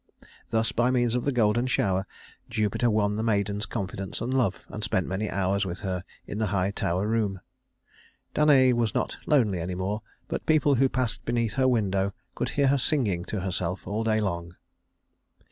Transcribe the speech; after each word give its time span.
Thus 0.49 0.71
by 0.71 0.89
means 0.89 1.13
of 1.13 1.25
the 1.25 1.31
golden 1.31 1.67
shower 1.67 2.07
Jupiter 2.49 2.89
won 2.89 3.17
the 3.17 3.21
maiden's 3.21 3.67
confidence 3.67 4.19
and 4.19 4.33
love, 4.33 4.61
and 4.67 4.83
spent 4.83 5.05
many 5.05 5.29
hours 5.29 5.63
with 5.63 5.81
her 5.81 6.03
in 6.25 6.39
the 6.39 6.47
high 6.47 6.71
tower 6.71 7.07
room. 7.07 7.39
Danaë 8.33 8.73
was 8.73 8.95
not 8.95 9.17
lonely 9.27 9.59
any 9.59 9.75
more, 9.75 10.01
but 10.27 10.47
people 10.47 10.73
who 10.73 10.89
passed 10.89 11.23
beneath 11.23 11.53
her 11.53 11.67
window 11.67 12.13
could 12.33 12.49
hear 12.49 12.65
her 12.69 12.79
singing 12.79 13.25
to 13.25 13.41
herself 13.41 13.85
all 13.85 14.03
day 14.03 14.19
long. 14.19 14.55